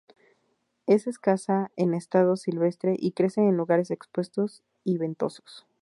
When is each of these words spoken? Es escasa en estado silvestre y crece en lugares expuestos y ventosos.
Es 0.87 1.05
escasa 1.05 1.69
en 1.75 1.93
estado 1.93 2.35
silvestre 2.35 2.95
y 2.97 3.11
crece 3.11 3.41
en 3.41 3.55
lugares 3.55 3.91
expuestos 3.91 4.63
y 4.83 4.97
ventosos. 4.97 5.67